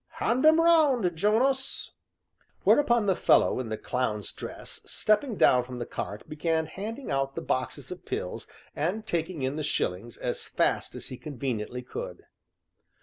Hand 0.17 0.43
'em 0.47 0.59
round, 0.59 1.15
Jonas." 1.15 1.91
Whereupon 2.63 3.05
the 3.05 3.15
fellow 3.15 3.59
in 3.59 3.69
the 3.69 3.77
clown's 3.77 4.31
dress, 4.31 4.81
stepping 4.83 5.35
down 5.35 5.63
from 5.63 5.77
the 5.77 5.85
cart, 5.85 6.27
began 6.27 6.65
handing 6.65 7.11
out 7.11 7.35
the 7.35 7.41
boxes 7.43 7.91
of 7.91 8.03
pills 8.03 8.47
and 8.75 9.05
taking 9.05 9.43
in 9.43 9.57
the 9.57 9.63
shillings 9.63 10.17
as 10.17 10.41
fast 10.43 10.95
as 10.95 11.09
he 11.09 11.17
conveniently 11.17 11.83
could. 11.83 12.25